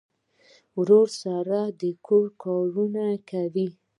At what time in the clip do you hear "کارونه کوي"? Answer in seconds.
2.43-3.67